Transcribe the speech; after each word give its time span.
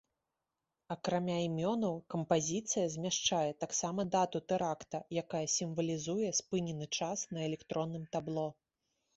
Акрамя 0.93 1.35
імёнаў 1.47 1.99
кампазіцыя 2.13 2.85
змяшчае 2.95 3.51
таксама 3.65 4.07
дату 4.15 4.41
тэракта, 4.53 5.03
якая 5.23 5.45
сімвалізуе 5.57 6.29
спынены 6.41 6.85
час 7.03 7.27
на 7.39 7.45
электронным 7.51 8.03
табло. 8.19 8.49